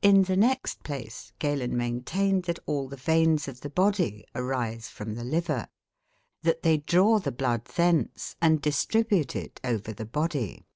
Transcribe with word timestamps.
In 0.00 0.22
the 0.22 0.36
next 0.36 0.84
place, 0.84 1.32
Galen 1.40 1.76
maintained 1.76 2.44
that 2.44 2.60
all 2.66 2.86
the 2.86 2.94
veins 2.96 3.48
of 3.48 3.62
the 3.62 3.68
body 3.68 4.24
arise 4.32 4.88
from 4.88 5.16
the 5.16 5.24
liver; 5.24 5.66
that 6.44 6.62
they 6.62 6.76
draw 6.76 7.18
the 7.18 7.32
blood 7.32 7.64
thence 7.64 8.36
and 8.40 8.62
distribute 8.62 9.34
it 9.34 9.58
over 9.64 9.92
the 9.92 10.06
body. 10.06 10.68